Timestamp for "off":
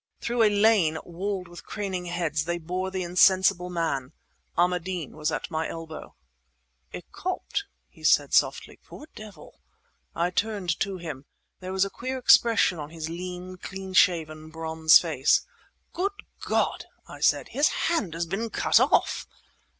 18.79-19.27